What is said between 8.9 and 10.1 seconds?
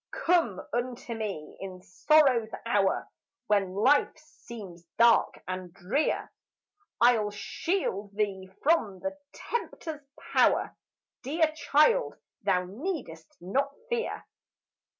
the tempter's